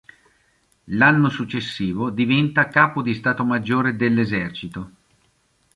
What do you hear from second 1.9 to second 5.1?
diventa Capo di Stato Maggiore dell'Esercito.